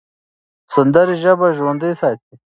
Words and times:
سندرې 0.73 1.15
ژبه 1.23 1.47
ژوندۍ 1.57 1.93
ساتي. 2.01 2.33